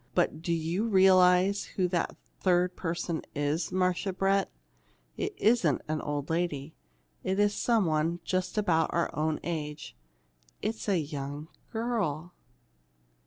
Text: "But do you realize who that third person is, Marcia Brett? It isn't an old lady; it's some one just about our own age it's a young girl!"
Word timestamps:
"But 0.15 0.41
do 0.41 0.51
you 0.51 0.87
realize 0.87 1.65
who 1.75 1.87
that 1.89 2.15
third 2.39 2.75
person 2.75 3.21
is, 3.35 3.71
Marcia 3.71 4.11
Brett? 4.11 4.49
It 5.15 5.31
isn't 5.37 5.83
an 5.87 6.01
old 6.01 6.31
lady; 6.31 6.73
it's 7.23 7.53
some 7.53 7.85
one 7.85 8.19
just 8.23 8.57
about 8.57 8.91
our 8.91 9.15
own 9.15 9.39
age 9.43 9.95
it's 10.59 10.89
a 10.89 10.97
young 10.97 11.49
girl!" 11.71 12.33